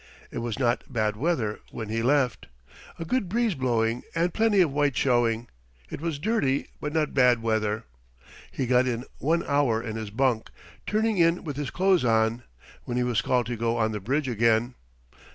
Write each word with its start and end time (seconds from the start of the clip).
It 0.31 0.39
was 0.39 0.57
not 0.57 0.91
bad 0.91 1.15
weather 1.15 1.59
when 1.69 1.89
he 1.89 2.01
left 2.01 2.47
a 2.97 3.05
good 3.05 3.29
breeze 3.29 3.53
blowing 3.53 4.01
and 4.15 4.33
plenty 4.33 4.59
of 4.61 4.71
white 4.71 4.97
showing. 4.97 5.47
It 5.91 6.01
was 6.01 6.17
dirty, 6.17 6.69
but 6.79 6.91
not 6.91 7.13
bad 7.13 7.43
weather. 7.43 7.83
He 8.51 8.65
got 8.65 8.87
in 8.87 9.05
one 9.19 9.43
hour 9.47 9.79
in 9.79 9.97
his 9.97 10.09
bunk, 10.09 10.49
turning 10.87 11.19
in 11.19 11.43
with 11.43 11.55
his 11.55 11.69
clothes 11.69 12.03
on, 12.03 12.41
when 12.85 12.97
he 12.97 13.03
was 13.03 13.21
called 13.21 13.45
to 13.45 13.55
go 13.55 13.77
on 13.77 13.91
the 13.91 13.99
bridge 13.99 14.27
again. 14.27 14.73